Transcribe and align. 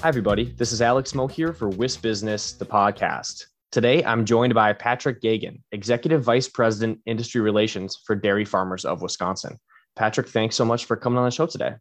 Hi, 0.00 0.06
everybody. 0.06 0.44
This 0.56 0.70
is 0.70 0.80
Alex 0.80 1.12
Moe 1.12 1.26
here 1.26 1.52
for 1.52 1.70
WisBusiness, 1.70 2.56
the 2.56 2.64
podcast. 2.64 3.46
Today, 3.72 4.04
I'm 4.04 4.24
joined 4.24 4.54
by 4.54 4.72
Patrick 4.72 5.20
Gagan, 5.20 5.60
Executive 5.72 6.22
Vice 6.22 6.48
President, 6.48 7.00
Industry 7.04 7.40
Relations 7.40 8.00
for 8.06 8.14
Dairy 8.14 8.44
Farmers 8.44 8.84
of 8.84 9.02
Wisconsin. 9.02 9.58
Patrick, 9.96 10.28
thanks 10.28 10.54
so 10.54 10.64
much 10.64 10.84
for 10.84 10.96
coming 10.96 11.18
on 11.18 11.24
the 11.24 11.32
show 11.32 11.46
today. 11.46 11.72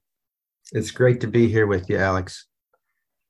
It's 0.71 0.89
great 0.89 1.21
to 1.21 1.27
be 1.27 1.47
here 1.47 1.67
with 1.67 1.91
you, 1.91 1.97
Alex. 1.99 2.47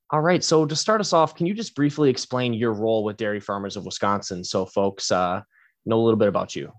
All 0.10 0.22
right. 0.22 0.42
So, 0.42 0.66
to 0.66 0.76
start 0.76 1.02
us 1.02 1.12
off, 1.12 1.36
can 1.36 1.48
you 1.48 1.54
just 1.54 1.76
briefly 1.76 2.10
explain 2.10 2.54
your 2.54 2.72
role 2.72 3.04
with 3.04 3.18
Dairy 3.18 3.42
Farmers 3.42 3.76
of 3.76 3.84
Wisconsin 3.84 4.42
so 4.42 4.66
folks 4.66 5.12
uh, 5.12 5.42
know 5.86 6.00
a 6.00 6.04
little 6.04 6.18
bit 6.18 6.30
about 6.30 6.56
you? 6.56 6.72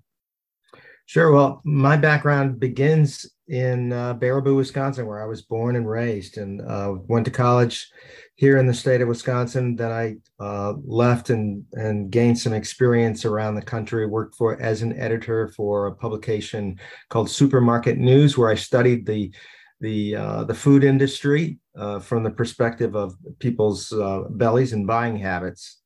Sure. 1.05 1.31
Well, 1.31 1.61
my 1.63 1.99
background 1.99 2.59
begins 2.59 3.27
in 3.49 3.93
uh, 3.93 4.15
Baraboo, 4.15 4.57
Wisconsin, 4.57 5.07
where 5.07 5.23
I 5.23 5.27
was 5.27 5.43
born 5.43 5.77
and 5.77 5.89
raised, 5.89 6.37
and 6.37 6.61
uh, 6.61 6.95
went 7.07 7.25
to 7.25 7.31
college 7.31 7.91
here 8.35 8.59
in 8.59 8.67
the 8.67 8.75
state 8.75 9.01
of 9.01 9.09
Wisconsin. 9.09 9.75
Then 9.75 9.91
I 9.91 10.17
uh, 10.39 10.75
left 10.85 11.31
and 11.31 11.65
and 11.73 12.11
gained 12.11 12.39
some 12.39 12.53
experience 12.53 13.25
around 13.25 13.55
the 13.55 13.63
country. 13.63 14.07
Worked 14.07 14.37
for 14.37 14.61
as 14.61 14.83
an 14.83 14.99
editor 14.99 15.49
for 15.49 15.87
a 15.87 15.95
publication 15.95 16.79
called 17.09 17.31
Supermarket 17.31 17.99
News, 17.99 18.37
where 18.37 18.51
I 18.51 18.55
studied 18.55 19.07
the 19.07 19.33
the 19.81 20.17
uh, 20.17 20.45
the 20.45 20.55
food 20.55 20.85
industry 20.85 21.59
uh, 21.77 22.01
from 22.01 22.23
the 22.23 22.31
perspective 22.31 22.95
of 22.95 23.15
people's 23.39 23.93
uh, 23.93 24.25
bellies 24.31 24.73
and 24.73 24.87
buying 24.87 25.17
habits. 25.17 25.81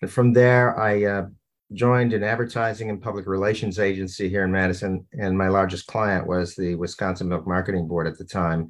And 0.00 0.10
from 0.10 0.32
there, 0.32 0.78
I 0.78 1.26
joined 1.72 2.12
an 2.12 2.24
advertising 2.24 2.90
and 2.90 3.02
public 3.02 3.26
relations 3.26 3.78
agency 3.78 4.28
here 4.28 4.44
in 4.44 4.50
Madison, 4.50 5.06
and 5.12 5.36
my 5.36 5.48
largest 5.48 5.86
client 5.86 6.26
was 6.26 6.54
the 6.54 6.74
Wisconsin 6.74 7.28
Milk 7.28 7.46
Marketing 7.46 7.86
Board 7.86 8.06
at 8.06 8.16
the 8.16 8.24
time. 8.24 8.68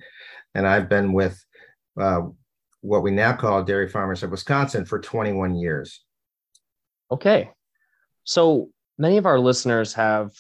And 0.54 0.66
I've 0.66 0.88
been 0.88 1.12
with 1.12 1.42
uh, 2.00 2.22
what 2.80 3.02
we 3.02 3.10
now 3.10 3.34
call 3.34 3.62
Dairy 3.62 3.88
Farmers 3.88 4.22
of 4.22 4.30
Wisconsin 4.30 4.84
for 4.84 4.98
21 4.98 5.56
years. 5.56 6.04
Okay. 7.10 7.50
So 8.24 8.70
many 8.98 9.16
of 9.16 9.26
our 9.26 9.38
listeners 9.38 9.94
have 9.94 10.32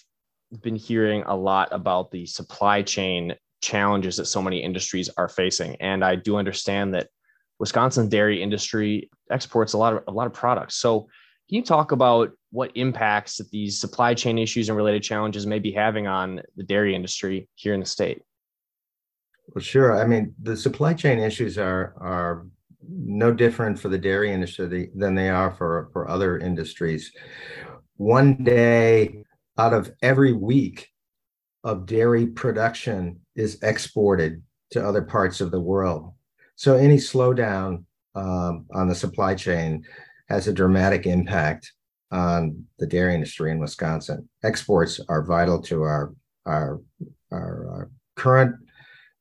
been 0.62 0.76
hearing 0.76 1.22
a 1.26 1.36
lot 1.36 1.68
about 1.72 2.10
the 2.10 2.26
supply 2.26 2.82
chain 2.82 3.34
challenges 3.60 4.16
that 4.16 4.26
so 4.26 4.42
many 4.42 4.62
industries 4.62 5.10
are 5.16 5.28
facing. 5.28 5.76
And 5.76 6.04
I 6.04 6.16
do 6.16 6.36
understand 6.36 6.94
that 6.94 7.08
Wisconsin 7.58 8.08
dairy 8.08 8.42
industry 8.42 9.10
exports 9.30 9.72
a 9.72 9.78
lot 9.78 9.92
of 9.94 10.02
a 10.06 10.12
lot 10.12 10.26
of 10.26 10.32
products. 10.32 10.76
So 10.76 11.08
can 11.48 11.56
you 11.56 11.62
talk 11.62 11.92
about 11.92 12.32
what 12.50 12.72
impacts 12.74 13.36
that 13.36 13.50
these 13.50 13.80
supply 13.80 14.14
chain 14.14 14.38
issues 14.38 14.68
and 14.68 14.76
related 14.76 15.02
challenges 15.02 15.46
may 15.46 15.58
be 15.58 15.72
having 15.72 16.06
on 16.06 16.42
the 16.56 16.62
dairy 16.62 16.94
industry 16.94 17.48
here 17.54 17.72
in 17.72 17.80
the 17.80 17.86
state? 17.86 18.22
Well, 19.54 19.62
sure. 19.62 19.98
I 19.98 20.06
mean, 20.06 20.34
the 20.42 20.56
supply 20.56 20.92
chain 20.92 21.18
issues 21.18 21.56
are 21.56 21.94
are 22.00 22.46
no 22.86 23.32
different 23.32 23.78
for 23.78 23.88
the 23.88 23.98
dairy 23.98 24.32
industry 24.32 24.90
than 24.94 25.14
they 25.14 25.28
are 25.30 25.50
for, 25.50 25.88
for 25.92 26.08
other 26.08 26.38
industries. 26.38 27.12
One 27.96 28.44
day 28.44 29.24
out 29.58 29.74
of 29.74 29.92
every 30.02 30.32
week 30.32 30.88
of 31.64 31.86
dairy 31.86 32.26
production 32.26 33.20
is 33.34 33.58
exported 33.62 34.42
to 34.70 34.86
other 34.86 35.02
parts 35.02 35.40
of 35.40 35.50
the 35.50 35.60
world. 35.60 36.12
So 36.56 36.76
any 36.76 36.96
slowdown 36.96 37.84
um, 38.14 38.66
on 38.72 38.88
the 38.88 38.94
supply 38.94 39.34
chain 39.34 39.84
has 40.28 40.48
a 40.48 40.52
dramatic 40.52 41.06
impact 41.06 41.72
on 42.10 42.64
the 42.78 42.86
dairy 42.86 43.14
industry 43.14 43.50
in 43.50 43.58
Wisconsin. 43.58 44.28
Exports 44.42 45.00
are 45.08 45.22
vital 45.22 45.60
to 45.62 45.82
our 45.82 46.14
our, 46.46 46.80
our, 47.30 47.68
our 47.70 47.90
current 48.16 48.56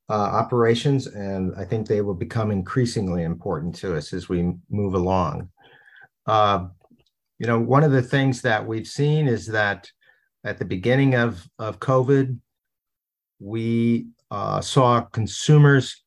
uh, 0.10 0.14
operations, 0.14 1.08
and 1.08 1.54
I 1.58 1.66
think 1.66 1.88
they 1.88 2.02
will 2.02 2.14
become 2.14 2.52
increasingly 2.52 3.24
important 3.24 3.76
to 3.76 3.98
us 3.98 4.14
as 4.14 4.30
we 4.30 4.54
move 4.70 4.94
along. 4.94 5.50
Uh, 6.26 6.68
you 7.40 7.46
know, 7.46 7.60
one 7.60 7.84
of 7.84 7.92
the 7.92 8.02
things 8.02 8.42
that 8.42 8.66
we've 8.66 8.88
seen 8.88 9.28
is 9.28 9.46
that 9.48 9.92
at 10.46 10.58
the 10.58 10.66
beginning 10.66 11.16
of, 11.16 11.46
of 11.60 11.80
COVID, 11.80 12.40
we 13.40 14.08
uh, 14.32 14.62
saw 14.62 15.02
consumers 15.02 16.04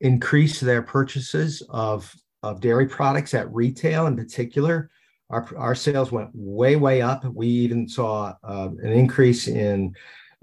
increase 0.00 0.58
their 0.58 0.82
purchases 0.82 1.62
of 1.68 2.12
of 2.42 2.60
dairy 2.60 2.86
products 2.86 3.34
at 3.34 3.52
retail 3.52 4.06
in 4.06 4.16
particular. 4.16 4.90
Our, 5.30 5.48
our 5.56 5.74
sales 5.74 6.12
went 6.12 6.30
way, 6.34 6.76
way 6.76 7.00
up. 7.00 7.24
We 7.24 7.46
even 7.46 7.88
saw 7.88 8.34
uh, 8.42 8.68
an 8.82 8.92
increase 8.92 9.48
in 9.48 9.94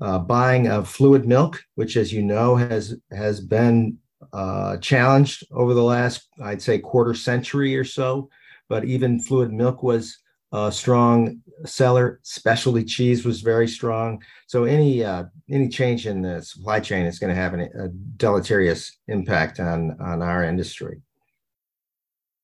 uh, 0.02 0.20
buying 0.20 0.68
of 0.68 0.90
fluid 0.90 1.28
milk, 1.28 1.64
which, 1.76 1.98
as 1.98 2.12
you 2.12 2.24
know, 2.24 2.56
has 2.56 2.96
has 3.12 3.42
been 3.42 3.98
uh, 4.34 4.78
challenged 4.78 5.46
over 5.52 5.74
the 5.74 5.84
last, 5.84 6.28
I'd 6.42 6.62
say, 6.62 6.80
quarter 6.80 7.14
century 7.14 7.78
or 7.78 7.84
so. 7.84 8.30
But 8.68 8.86
even 8.86 9.20
fluid 9.20 9.52
milk 9.52 9.84
was 9.84 10.18
a 10.52 10.72
strong 10.72 11.42
seller. 11.66 12.20
Specialty 12.24 12.84
cheese 12.84 13.26
was 13.26 13.42
very 13.42 13.68
strong. 13.68 14.24
So 14.48 14.64
any 14.64 15.04
uh, 15.04 15.26
any 15.50 15.70
change 15.70 16.08
in 16.08 16.22
the 16.22 16.42
supply 16.42 16.80
chain 16.80 17.06
is 17.06 17.20
going 17.20 17.34
to 17.36 17.42
have 17.42 17.54
an, 17.54 17.62
a 17.62 17.90
deleterious 18.18 18.98
impact 19.08 19.60
on 19.60 19.98
on 20.00 20.22
our 20.22 20.44
industry. 20.44 21.02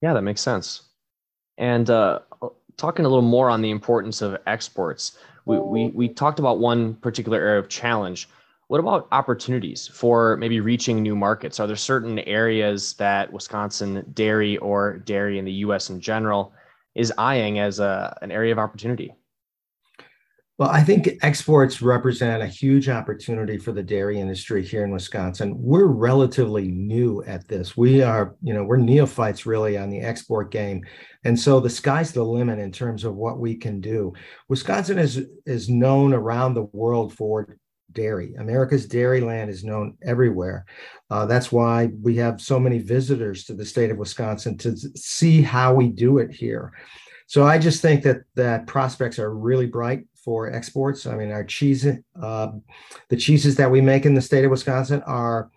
Yeah, 0.06 0.14
that 0.14 0.22
makes 0.22 0.42
sense. 0.42 0.84
And 1.58 1.90
uh, 1.90 2.20
talking 2.78 3.06
a 3.06 3.10
little 3.10 3.24
more 3.24 3.50
on 3.50 3.64
the 3.64 3.72
importance 3.72 4.22
of 4.22 4.38
exports, 4.46 5.18
we, 5.46 5.58
we, 5.58 5.88
we 5.96 6.10
talked 6.10 6.38
about 6.38 6.60
one 6.60 6.94
particular 6.98 7.40
area 7.40 7.58
of 7.58 7.70
challenge. 7.70 8.30
What 8.68 8.80
about 8.80 9.08
opportunities 9.12 9.88
for 9.88 10.38
maybe 10.38 10.60
reaching 10.60 11.02
new 11.02 11.16
markets? 11.16 11.60
Are 11.60 11.66
there 11.66 11.76
certain 11.76 12.20
areas 12.20 12.94
that 12.98 13.34
Wisconsin 13.34 14.06
dairy 14.14 14.58
or 14.58 15.00
dairy 15.00 15.40
in 15.40 15.46
the 15.46 15.54
US 15.66 15.90
in 15.90 16.00
general 16.00 16.54
is 16.94 17.12
eyeing 17.18 17.58
as 17.58 17.80
a, 17.80 18.16
an 18.22 18.32
area 18.32 18.52
of 18.52 18.60
opportunity? 18.60 19.12
Well, 20.58 20.70
I 20.70 20.84
think 20.84 21.10
exports 21.22 21.82
represent 21.82 22.42
a 22.42 22.48
huge 22.48 22.88
opportunity 22.88 23.58
for 23.58 23.74
the 23.74 23.84
dairy 23.84 24.22
industry 24.22 24.66
here 24.66 24.86
in 24.86 24.92
Wisconsin. 24.92 25.54
We're 25.58 25.88
relatively 25.88 26.70
new 26.70 27.22
at 27.26 27.46
this. 27.50 27.76
We 27.76 28.02
are, 28.02 28.36
you 28.42 28.54
know, 28.54 28.64
we're 28.64 28.78
neophytes 28.78 29.46
really 29.46 29.78
on 29.78 29.90
the 29.90 30.00
export 30.00 30.52
game. 30.52 30.82
And 31.26 31.38
so 31.38 31.60
the 31.60 31.70
sky's 31.70 32.14
the 32.14 32.24
limit 32.24 32.60
in 32.60 32.72
terms 32.72 33.04
of 33.04 33.16
what 33.16 33.38
we 33.38 33.56
can 33.56 33.82
do. 33.82 34.14
Wisconsin 34.48 34.98
is 34.98 35.26
is 35.46 35.68
known 35.68 36.14
around 36.14 36.54
the 36.54 36.70
world 36.72 37.14
for 37.14 37.58
dairy. 37.92 38.34
America's 38.40 38.86
dairy 38.86 39.20
land 39.20 39.50
is 39.50 39.66
known 39.66 39.98
everywhere. 40.06 40.66
Uh, 41.10 41.26
that's 41.26 41.52
why 41.52 41.90
we 42.02 42.16
have 42.16 42.40
so 42.40 42.58
many 42.62 42.80
visitors 42.80 43.44
to 43.46 43.54
the 43.54 43.66
state 43.66 43.92
of 43.92 43.98
Wisconsin 43.98 44.58
to 44.60 44.78
see 44.78 45.42
how 45.42 45.74
we 45.74 45.90
do 45.90 46.20
it 46.20 46.32
here. 46.32 46.72
So 47.28 47.44
I 47.44 47.58
just 47.58 47.82
think 47.82 48.04
that 48.04 48.22
that 48.36 48.68
prospects 48.68 49.20
are 49.20 49.36
really 49.36 49.66
bright 49.66 50.06
for 50.26 50.52
exports. 50.52 51.06
I 51.06 51.16
mean, 51.16 51.32
our 51.32 51.44
cheese, 51.44 51.88
uh, 52.20 52.48
the 53.10 53.16
cheeses 53.16 53.56
that 53.58 53.70
we 53.70 53.80
make 53.80 54.06
in 54.06 54.16
the 54.16 54.22
state 54.22 54.44
of 54.44 54.52
Wisconsin 54.52 55.04
are 55.04 55.52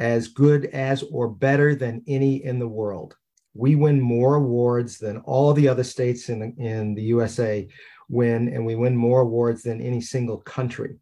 as 0.00 0.28
good 0.28 0.66
as 0.66 1.04
or 1.04 1.28
better 1.28 1.76
than 1.76 2.02
any 2.08 2.44
in 2.44 2.58
the 2.58 2.68
world. 2.68 3.16
We 3.54 3.76
win 3.76 4.00
more 4.00 4.34
awards 4.34 4.98
than 4.98 5.18
all 5.18 5.52
the 5.54 5.68
other 5.68 5.84
states 5.84 6.28
in 6.28 6.40
the, 6.40 6.62
in 6.62 6.94
the 6.94 7.02
USA 7.02 7.68
win, 8.08 8.48
and 8.48 8.66
we 8.66 8.74
win 8.74 8.96
more 8.96 9.20
awards 9.20 9.62
than 9.62 9.80
any 9.80 10.00
single 10.00 10.38
country. 10.38 10.98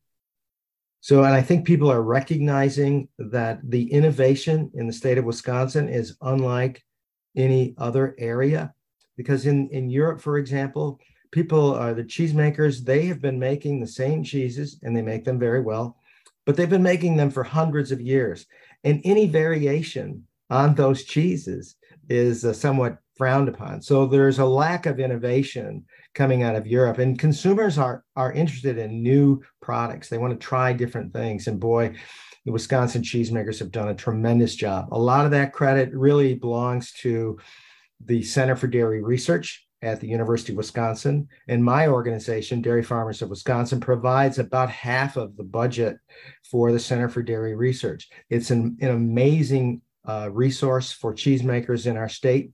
So, 1.01 1.25
and 1.25 1.35
I 1.35 1.43
think 1.43 1.67
people 1.67 1.91
are 1.91 2.03
recognizing 2.03 3.09
that 3.19 3.61
the 3.63 3.91
innovation 3.93 4.71
in 4.75 4.87
the 4.87 4.93
state 4.93 5.19
of 5.19 5.25
Wisconsin 5.25 5.89
is 5.89 6.17
unlike 6.21 6.83
any 7.37 7.75
other 7.79 8.15
area. 8.19 8.75
Because 9.17 9.47
in, 9.47 9.69
in 9.71 9.89
Europe, 9.89 10.21
for 10.21 10.37
example, 10.37 11.01
people 11.37 11.75
are 11.75 11.93
the 11.93 12.03
cheesemakers. 12.03 12.83
They 12.83 13.05
have 13.07 13.21
been 13.21 13.39
making 13.39 13.79
the 13.79 13.87
same 13.87 14.25
cheeses 14.25 14.81
and 14.83 14.97
they 14.97 15.03
make 15.03 15.23
them 15.23 15.39
very 15.39 15.61
well, 15.61 15.99
but 16.47 16.57
they've 16.57 16.71
been 16.71 16.83
making 16.83 17.19
them 17.19 17.31
for 17.31 17.45
hundreds 17.45 17.93
of 17.93 18.01
years. 18.01 18.47
And 18.85 19.03
any 19.05 19.27
variation 19.27 20.27
on 20.49 20.75
those 20.75 21.05
cheeses 21.05 21.77
is 22.09 22.47
uh, 22.47 22.55
somewhat 22.55 22.97
frowned 23.19 23.51
upon. 23.51 23.83
So 23.83 24.07
there's 24.07 24.39
a 24.39 24.47
lack 24.47 24.87
of 24.87 24.99
innovation 24.99 25.85
coming 26.15 26.43
out 26.43 26.57
of 26.57 26.67
Europe, 26.67 26.99
and 26.99 27.19
consumers 27.19 27.77
are 27.77 28.03
are 28.15 28.33
interested 28.33 28.79
in 28.79 29.03
new 29.03 29.43
products. 29.61 30.09
They 30.09 30.17
want 30.17 30.33
to 30.33 30.47
try 30.47 30.73
different 30.73 31.13
things. 31.13 31.49
And 31.49 31.61
boy, 31.61 31.97
the 32.47 32.53
Wisconsin 32.53 33.03
cheesemakers 33.03 33.59
have 33.59 33.73
done 33.73 33.89
a 33.89 33.95
tremendous 33.95 34.55
job. 34.55 34.89
A 34.91 34.99
lot 34.99 35.27
of 35.27 35.33
that 35.33 35.53
credit 35.53 35.93
really 35.93 36.35
belongs 36.35 36.93
to 37.03 37.39
the 38.03 38.23
Center 38.23 38.57
for 38.57 38.69
Dairy 38.69 39.03
Research 39.03 39.66
at 39.83 40.01
the 40.01 40.09
University 40.09 40.53
of 40.53 40.57
Wisconsin. 40.57 41.29
And 41.49 41.63
my 41.63 41.89
organization, 41.89 42.63
Dairy 42.63 42.83
Farmers 42.83 43.23
of 43.23 43.31
Wisconsin, 43.31 43.81
provides 43.81 44.39
about 44.39 44.71
half 44.71 45.17
of 45.17 45.37
the 45.37 45.45
budget 45.45 45.99
for 46.43 46.73
the 46.73 46.79
Center 46.79 47.09
for 47.09 47.23
Dairy 47.23 47.55
Research. 47.55 48.09
It's 48.31 48.51
an, 48.51 48.77
an 48.81 48.91
amazing 48.91 49.83
uh, 50.07 50.31
resource 50.33 50.93
for 50.93 51.13
cheesemakers 51.13 51.87
in 51.87 51.97
our 51.97 52.09
state 52.09 52.53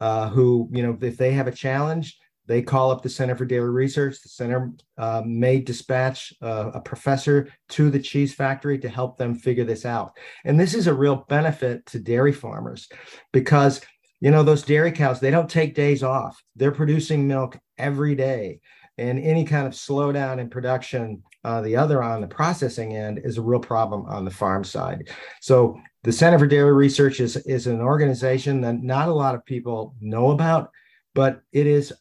uh, 0.00 0.28
who, 0.30 0.68
you 0.72 0.82
know, 0.82 0.96
if 1.00 1.16
they 1.16 1.32
have 1.32 1.48
a 1.48 1.52
challenge, 1.52 2.18
they 2.46 2.62
call 2.62 2.90
up 2.90 3.02
the 3.02 3.10
Center 3.10 3.36
for 3.36 3.44
Dairy 3.44 3.68
Research. 3.68 4.22
The 4.22 4.30
center 4.30 4.72
uh, 4.96 5.22
may 5.26 5.60
dispatch 5.60 6.32
uh, 6.40 6.70
a 6.72 6.80
professor 6.80 7.52
to 7.70 7.90
the 7.90 8.00
cheese 8.00 8.34
factory 8.34 8.78
to 8.78 8.88
help 8.88 9.18
them 9.18 9.34
figure 9.34 9.64
this 9.64 9.84
out. 9.84 10.16
And 10.46 10.58
this 10.58 10.72
is 10.72 10.86
a 10.86 10.94
real 10.94 11.26
benefit 11.28 11.84
to 11.86 11.98
dairy 11.98 12.32
farmers 12.32 12.88
because 13.32 13.82
you 14.20 14.30
know 14.30 14.42
those 14.42 14.62
dairy 14.62 14.92
cows 14.92 15.20
they 15.20 15.30
don't 15.30 15.50
take 15.50 15.74
days 15.74 16.02
off. 16.02 16.42
They're 16.56 16.72
producing 16.72 17.26
milk 17.26 17.58
every 17.76 18.14
day. 18.14 18.60
And 18.96 19.20
any 19.20 19.44
kind 19.44 19.66
of 19.66 19.74
slowdown 19.74 20.38
in 20.38 20.50
production 20.50 21.22
uh, 21.44 21.60
the 21.60 21.76
other 21.76 22.02
on 22.02 22.20
the 22.20 22.26
processing 22.26 22.96
end 22.96 23.20
is 23.22 23.38
a 23.38 23.42
real 23.42 23.60
problem 23.60 24.04
on 24.06 24.24
the 24.24 24.30
farm 24.30 24.64
side. 24.64 25.08
So 25.40 25.80
the 26.02 26.10
center 26.10 26.38
for 26.38 26.48
dairy 26.48 26.72
research 26.72 27.20
is, 27.20 27.36
is 27.36 27.68
an 27.68 27.80
organization 27.80 28.60
that 28.62 28.82
not 28.82 29.08
a 29.08 29.14
lot 29.14 29.36
of 29.36 29.46
people 29.46 29.94
know 30.00 30.32
about 30.32 30.72
but 31.18 31.42
it 31.52 31.66
is 31.66 31.92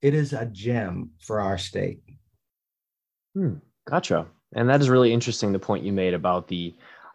it 0.00 0.14
is 0.14 0.32
a 0.32 0.46
gem 0.46 1.10
for 1.18 1.40
our 1.40 1.58
state. 1.58 2.04
Hmm, 3.34 3.54
gotcha. 3.84 4.28
And 4.54 4.68
that 4.68 4.80
is 4.80 4.88
really 4.88 5.12
interesting 5.12 5.50
the 5.50 5.58
point 5.58 5.82
you 5.82 5.92
made 5.92 6.14
about 6.14 6.46
the 6.46 6.72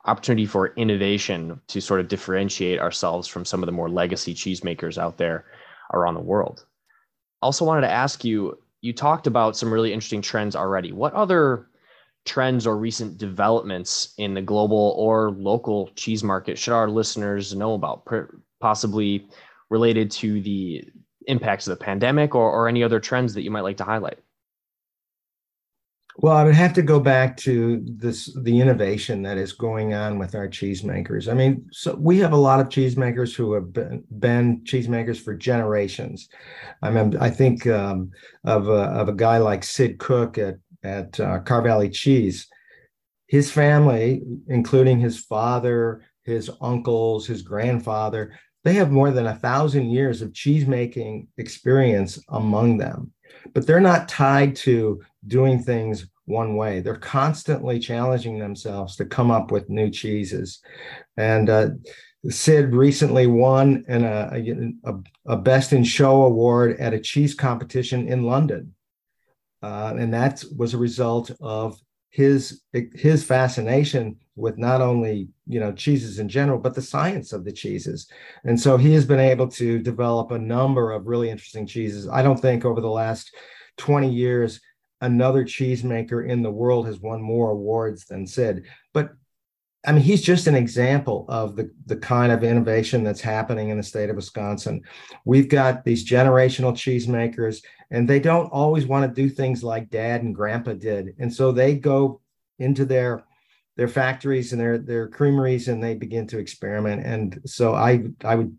opportunity 0.10 0.46
for 0.46 0.74
innovation 0.76 1.62
to 1.68 1.80
sort 1.80 2.00
of 2.00 2.08
differentiate 2.08 2.80
ourselves 2.80 3.28
from 3.28 3.46
some 3.46 3.62
of 3.64 3.68
the 3.68 3.72
more 3.72 3.90
legacy 3.90 4.34
cheesemakers 4.34 4.98
out 4.98 5.18
there 5.18 5.46
around 5.94 6.16
the 6.16 6.20
world. 6.22 6.66
Also, 7.42 7.64
wanted 7.64 7.82
to 7.82 7.92
ask 7.92 8.26
you 8.26 8.58
you 8.82 8.94
talked 8.94 9.28
about 9.28 9.58
some 9.58 9.72
really 9.72 9.94
interesting 9.94 10.22
trends 10.22 10.56
already. 10.56 10.92
What 10.92 11.14
other 11.14 11.68
trends 12.26 12.68
or 12.68 12.78
recent 12.78 13.18
developments 13.18 14.14
in 14.18 14.34
the 14.34 14.42
global 14.42 14.96
or 14.98 15.32
local 15.32 15.90
cheese 15.96 16.24
market 16.24 16.58
should 16.58 16.74
our 16.74 16.90
listeners 16.90 17.56
know 17.56 17.74
about, 17.74 18.08
possibly 18.60 19.28
related 19.70 20.12
to 20.12 20.42
the 20.42 20.84
impacts 21.28 21.68
of 21.68 21.78
the 21.78 21.84
pandemic 21.84 22.36
or, 22.36 22.52
or 22.52 22.68
any 22.68 22.84
other 22.84 23.00
trends 23.00 23.34
that 23.34 23.42
you 23.42 23.52
might 23.52 23.62
like 23.62 23.78
to 23.78 23.84
highlight? 23.84 24.20
Well, 26.22 26.36
I 26.36 26.44
would 26.44 26.56
have 26.56 26.74
to 26.74 26.82
go 26.82 27.00
back 27.00 27.38
to 27.38 27.82
this 27.86 28.34
the 28.42 28.60
innovation 28.60 29.22
that 29.22 29.38
is 29.38 29.54
going 29.54 29.94
on 29.94 30.20
with 30.20 30.36
our 30.36 30.50
cheesemakers. 30.50 31.32
I 31.32 31.34
mean, 31.34 31.66
so 31.72 31.96
we 31.96 32.20
have 32.20 32.34
a 32.34 32.38
lot 32.38 32.60
of 32.60 32.68
cheesemakers 32.68 33.34
who 33.34 33.54
have 33.54 33.72
been, 33.72 34.04
been 34.20 34.62
cheesemakers 34.66 35.18
for 35.18 35.34
generations. 35.34 36.28
I 36.82 36.92
mean, 36.92 37.16
I 37.22 37.30
think 37.30 37.66
um, 37.68 38.12
of 38.44 38.68
a, 38.68 38.84
of 39.00 39.08
a 39.08 39.14
guy 39.14 39.38
like 39.38 39.64
Sid 39.64 39.98
Cook 40.00 40.38
at 40.38 40.56
at 40.84 41.18
uh, 41.22 41.40
Carr 41.40 41.62
Valley 41.62 41.90
Cheese. 41.90 42.48
His 43.28 43.50
family, 43.50 44.22
including 44.48 45.00
his 45.00 45.20
father, 45.20 46.02
his 46.24 46.50
uncles, 46.60 47.28
his 47.28 47.44
grandfather, 47.44 48.38
they 48.66 48.74
have 48.74 48.92
more 48.92 49.12
than 49.12 49.28
a 49.28 49.36
thousand 49.36 49.90
years 49.90 50.22
of 50.22 50.34
cheese 50.34 50.68
making 50.68 51.30
experience 51.38 52.20
among 52.28 52.78
them 52.78 53.14
but 53.54 53.66
they're 53.66 53.80
not 53.80 54.10
tied 54.10 54.56
to 54.56 55.02
doing 55.30 55.64
things 55.64 56.08
one 56.26 56.56
way. 56.56 56.82
They're 56.82 56.96
constantly 56.96 57.80
challenging 57.80 58.38
themselves 58.38 58.96
to 58.98 59.06
come 59.06 59.32
up 59.32 59.52
with 59.52 59.70
new 59.70 59.90
cheeses. 59.90 60.62
And 61.18 61.50
uh, 61.50 61.70
Sid 62.30 62.74
recently 62.74 63.28
won 63.28 63.86
in 63.88 64.04
a, 64.04 64.76
a, 64.86 64.94
a, 65.26 65.38
Best 65.38 65.72
in 65.74 65.84
Show 65.84 66.24
award 66.24 66.80
at 66.80 66.94
a 66.94 67.00
cheese 67.00 67.34
competition 67.34 68.08
in 68.08 68.24
London. 68.24 68.76
Uh, 69.64 69.96
and 69.98 70.14
that 70.14 70.44
was 70.56 70.74
a 70.74 70.78
result 70.78 71.32
of 71.42 71.80
his 72.12 72.64
his 72.96 73.24
fascination 73.24 74.18
with 74.36 74.58
not 74.58 74.82
only 74.82 75.30
you 75.46 75.60
know 75.60 75.72
cheeses 75.72 76.18
in 76.18 76.28
general 76.28 76.58
but 76.58 76.74
the 76.74 76.82
science 76.82 77.34
of 77.34 77.46
the 77.46 77.52
cheeses 77.52 78.10
and 78.46 78.60
so 78.60 78.78
he 78.78 78.94
has 78.94 79.06
been 79.06 79.20
able 79.20 79.48
to 79.48 79.78
develop 79.78 80.32
a 80.32 80.40
number 80.40 80.92
of 80.92 81.06
really 81.06 81.30
interesting 81.30 81.68
cheeses 81.68 82.08
i 82.10 82.24
don't 82.24 82.40
think 82.40 82.66
over 82.66 82.82
the 82.82 82.88
last 82.88 83.36
20 83.78 84.10
years 84.10 84.60
another 85.02 85.44
cheesemaker 85.44 86.28
in 86.28 86.42
the 86.42 86.52
world 86.52 86.86
has 86.86 87.00
won 87.00 87.22
more 87.22 87.52
awards 87.52 88.06
than 88.06 88.28
sid 88.28 88.66
but 88.94 89.12
I 89.86 89.94
mean, 89.94 90.02
he's 90.02 90.22
just 90.22 90.48
an 90.48 90.56
example 90.56 91.26
of 91.30 91.56
the, 91.56 91.72
the 91.86 91.96
kind 91.96 92.34
of 92.34 92.44
innovation 92.44 93.04
that's 93.04 93.22
happening 93.22 93.70
in 93.70 93.78
the 93.78 93.84
state 93.84 94.10
of 94.10 94.18
Wisconsin. 94.18 94.82
We've 95.24 95.48
got 95.48 95.86
these 95.86 96.08
generational 96.08 96.74
cheesemakers, 96.74 97.64
and 97.90 98.08
they 98.08 98.20
don't 98.20 98.52
always 98.52 98.86
want 98.86 99.08
to 99.08 99.22
do 99.22 99.30
things 99.30 99.64
like 99.64 99.90
dad 99.90 100.22
and 100.22 100.36
grandpa 100.36 100.74
did. 100.74 101.16
And 101.20 101.34
so 101.34 101.52
they 101.52 101.76
go 101.76 102.22
into 102.60 102.86
their 102.86 103.24
their 103.78 103.88
factories 103.88 104.52
and 104.52 104.60
their 104.60 104.78
their 104.78 105.08
creameries 105.08 105.70
and 105.70 105.82
they 105.82 105.96
begin 105.96 106.28
to 106.28 106.38
experiment. 106.38 107.06
And 107.06 107.40
so 107.46 107.74
I 107.74 108.04
I 108.26 108.36
would 108.36 108.58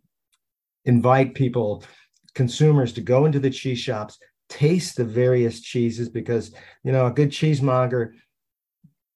invite 0.86 1.34
people, 1.34 1.84
consumers, 2.34 2.94
to 2.94 3.02
go 3.02 3.26
into 3.26 3.38
the 3.38 3.50
cheese 3.50 3.78
shops, 3.78 4.18
taste 4.50 4.96
the 4.96 5.04
various 5.04 5.60
cheeses 5.60 6.10
because 6.10 6.52
you 6.84 6.92
know 6.92 7.06
a 7.06 7.10
good 7.10 7.30
cheesemonger 7.30 8.12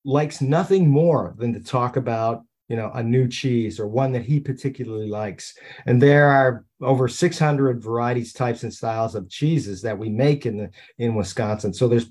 likes 0.05 0.41
nothing 0.41 0.89
more 0.89 1.35
than 1.37 1.53
to 1.53 1.61
talk 1.61 1.97
about 1.97 2.45
you 2.69 2.77
know 2.77 2.91
a 2.95 3.03
new 3.03 3.29
cheese 3.29 3.79
or 3.79 3.87
one 3.87 4.13
that 4.13 4.25
he 4.25 4.41
particularly 4.41 5.09
likes. 5.09 5.55
And 5.87 6.01
there 6.01 6.29
are 6.29 6.65
over 6.81 7.09
600 7.09 7.83
varieties 7.83 8.33
types 8.33 8.63
and 8.63 8.73
styles 8.73 9.15
of 9.15 9.29
cheeses 9.29 9.83
that 9.83 9.99
we 9.99 10.09
make 10.09 10.47
in 10.47 10.57
the 10.57 10.71
in 10.99 11.15
wisconsin. 11.15 11.75
So 11.75 11.89
there's 11.89 12.07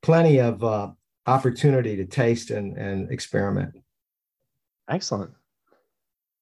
plenty 0.00 0.38
of 0.38 0.64
uh, 0.64 0.90
opportunity 1.26 1.96
to 1.96 2.06
taste 2.06 2.50
and 2.50 2.78
and 2.78 3.10
experiment. 3.10 3.74
Excellent. 4.88 5.32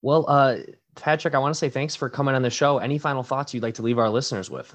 Well 0.02 0.26
uh 0.28 0.58
patrick 0.96 1.36
i 1.36 1.38
want 1.38 1.54
to 1.54 1.58
say 1.58 1.70
thanks 1.70 1.94
for 1.94 2.10
coming 2.10 2.34
on 2.34 2.42
the 2.42 2.50
show. 2.50 2.78
Any 2.78 2.98
final 2.98 3.22
thoughts 3.22 3.54
you'd 3.54 3.62
like 3.62 3.74
to 3.74 3.82
leave 3.82 3.98
our 3.98 4.10
listeners 4.10 4.50
with 4.50 4.74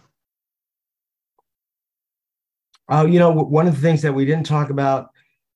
uh, 2.90 3.06
you 3.10 3.20
know 3.20 3.32
one 3.32 3.68
of 3.68 3.76
the 3.76 3.82
things 3.82 4.02
that 4.02 4.14
we 4.14 4.26
didn't 4.26 4.46
talk 4.46 4.70
about 4.70 5.10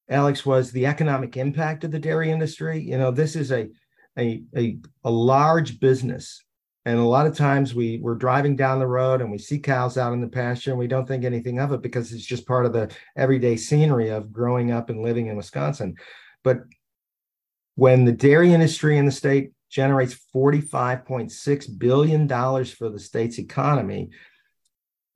Alex, 0.09 0.45
was 0.45 0.71
the 0.71 0.87
economic 0.87 1.37
impact 1.37 1.83
of 1.83 1.91
the 1.91 1.99
dairy 1.99 2.31
industry. 2.31 2.81
You 2.81 2.97
know, 2.97 3.11
this 3.11 3.35
is 3.35 3.51
a 3.51 3.69
a, 4.17 4.43
a, 4.57 4.77
a 5.03 5.11
large 5.11 5.79
business. 5.79 6.43
And 6.85 6.97
a 6.97 7.03
lot 7.03 7.27
of 7.27 7.37
times 7.37 7.75
we 7.75 7.99
we're 8.01 8.15
driving 8.15 8.55
down 8.55 8.79
the 8.79 8.87
road 8.87 9.21
and 9.21 9.31
we 9.31 9.37
see 9.37 9.59
cows 9.59 9.97
out 9.97 10.13
in 10.13 10.21
the 10.21 10.27
pasture 10.27 10.71
and 10.71 10.79
we 10.79 10.87
don't 10.87 11.07
think 11.07 11.23
anything 11.23 11.59
of 11.59 11.71
it 11.71 11.81
because 11.81 12.11
it's 12.11 12.25
just 12.25 12.47
part 12.47 12.65
of 12.65 12.73
the 12.73 12.91
everyday 13.15 13.55
scenery 13.55 14.09
of 14.09 14.31
growing 14.31 14.71
up 14.71 14.89
and 14.89 15.03
living 15.03 15.27
in 15.27 15.37
Wisconsin. 15.37 15.95
But 16.43 16.61
when 17.75 18.05
the 18.05 18.11
dairy 18.11 18.53
industry 18.53 18.97
in 18.97 19.05
the 19.05 19.11
state 19.11 19.51
generates 19.69 20.17
$45.6 20.35 21.77
billion 21.77 22.27
for 22.27 22.89
the 22.89 22.99
state's 22.99 23.37
economy, 23.37 24.09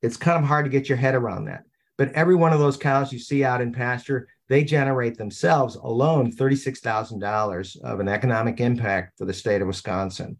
it's 0.00 0.16
kind 0.16 0.38
of 0.38 0.44
hard 0.44 0.66
to 0.66 0.70
get 0.70 0.88
your 0.88 0.98
head 0.98 1.14
around 1.14 1.46
that. 1.46 1.64
But 1.96 2.12
every 2.12 2.34
one 2.34 2.52
of 2.52 2.58
those 2.58 2.76
cows 2.76 3.12
you 3.12 3.18
see 3.18 3.44
out 3.44 3.60
in 3.60 3.72
pasture 3.72 4.28
they 4.48 4.64
generate 4.64 5.16
themselves 5.16 5.76
alone 5.76 6.30
$36,000 6.30 7.80
of 7.82 8.00
an 8.00 8.08
economic 8.08 8.60
impact 8.60 9.16
for 9.18 9.24
the 9.24 9.32
state 9.32 9.62
of 9.62 9.68
Wisconsin. 9.68 10.36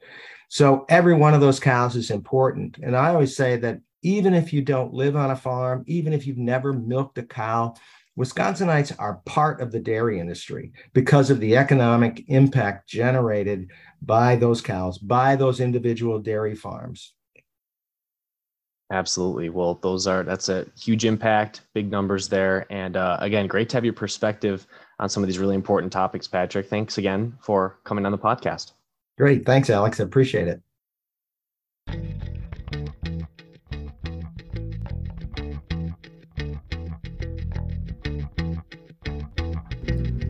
So 0.49 0.85
every 0.89 1.15
one 1.15 1.35
of 1.35 1.41
those 1.41 1.61
cows 1.61 1.97
is 1.97 2.11
important. 2.11 2.79
And 2.79 2.97
I 2.97 3.09
always 3.09 3.37
say 3.37 3.57
that 3.57 3.81
even 4.03 4.35
if 4.35 4.53
you 4.53 4.61
don't 4.61 4.93
live 4.93 5.17
on 5.17 5.31
a 5.31 5.37
farm, 5.37 5.85
even 5.87 6.13
if 6.13 6.27
you've 6.27 6.39
never 6.39 6.73
milked 6.73 7.19
a 7.19 7.23
cow, 7.23 7.75
Wisconsinites 8.17 8.95
are 8.99 9.23
part 9.25 9.61
of 9.61 9.73
the 9.73 9.81
dairy 9.81 10.21
industry 10.21 10.73
because 10.93 11.31
of 11.31 11.41
the 11.41 11.57
economic 11.57 12.25
impact 12.29 12.89
generated 12.89 13.71
by 14.03 14.37
those 14.37 14.61
cows, 14.61 14.99
by 14.99 15.35
those 15.35 15.59
individual 15.59 16.21
dairy 16.21 16.55
farms. 16.55 17.15
Absolutely. 18.95 19.49
Well, 19.49 19.75
those 19.83 20.07
are 20.07 20.23
that's 20.23 20.49
a 20.49 20.65
huge 20.79 21.05
impact, 21.05 21.63
big 21.75 21.91
numbers 21.91 22.29
there, 22.29 22.65
and 22.71 22.97
uh, 22.97 23.17
again, 23.19 23.49
great 23.49 23.69
to 23.71 23.77
have 23.77 23.85
your 23.85 23.93
perspective 23.93 24.69
on 25.01 25.09
some 25.09 25.21
of 25.21 25.27
these 25.27 25.41
really 25.41 25.57
important 25.57 25.93
topics, 25.93 26.29
Patrick. 26.29 26.69
Thanks 26.69 26.97
again 26.97 27.37
for 27.41 27.81
coming 27.83 28.07
on 28.07 28.13
the 28.13 28.19
podcast. 28.19 28.71
Great, 29.19 29.45
thanks, 29.45 29.69
Alex. 29.69 29.99
I 29.99 30.05
appreciate 30.05 30.47
it. 30.47 30.63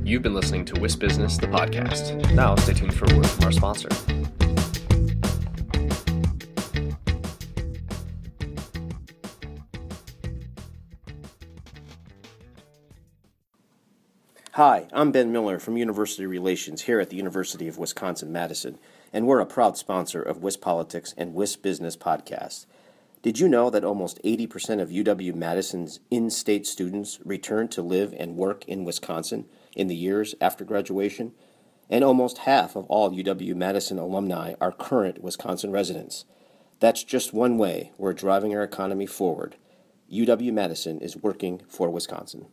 You've 0.03 0.23
been 0.23 0.33
listening 0.33 0.65
to 0.65 0.75
WisBusiness, 0.75 1.39
the 1.39 1.49
podcast. 1.49 2.33
Now, 2.33 2.57
stay 2.57 2.73
tuned 2.73 2.95
for 2.95 3.13
a 3.13 3.15
word 3.15 3.27
from 3.27 3.45
our 3.45 3.53
sponsor. 3.53 3.91
Hi, 14.55 14.87
I'm 14.93 15.11
Ben 15.11 15.33
Miller 15.33 15.59
from 15.59 15.77
University 15.77 16.27
Relations 16.27 16.83
here 16.83 17.01
at 17.01 17.11
the 17.11 17.17
University 17.17 17.67
of 17.67 17.77
Wisconsin 17.77 18.31
Madison, 18.31 18.79
and 19.13 19.27
we're 19.27 19.41
a 19.41 19.47
proud 19.47 19.77
sponsor 19.77 20.23
of 20.23 20.43
WisPolitics 20.43 21.13
and 21.17 21.35
WisBusiness 21.35 21.99
Podcast. 21.99 22.67
Did 23.21 23.41
you 23.41 23.49
know 23.49 23.69
that 23.69 23.83
almost 23.83 24.23
80% 24.23 24.81
of 24.81 24.91
UW 24.91 25.35
Madison's 25.35 25.99
in 26.09 26.31
state 26.31 26.69
students 26.69 27.19
return 27.25 27.67
to 27.71 27.83
live 27.83 28.15
and 28.17 28.37
work 28.37 28.65
in 28.67 28.85
Wisconsin 28.85 29.47
in 29.75 29.89
the 29.89 29.97
years 29.97 30.37
after 30.41 30.65
graduation? 30.65 31.33
And 31.91 32.05
almost 32.05 32.39
half 32.39 32.77
of 32.77 32.85
all 32.85 33.11
UW 33.11 33.57
Madison 33.57 33.99
alumni 33.99 34.55
are 34.61 34.71
current 34.71 35.21
Wisconsin 35.21 35.73
residents. 35.73 36.27
That's 36.79 37.03
just 37.03 37.35
one 37.35 37.59
way 37.59 37.91
we're 37.99 38.13
driving 38.13 38.55
our 38.55 38.63
economy 38.63 39.07
forward. 39.07 39.57
UW 40.13 40.53
Madison 40.53 41.01
is 41.01 41.17
working 41.17 41.61
for 41.67 41.91
Wisconsin. 41.91 42.47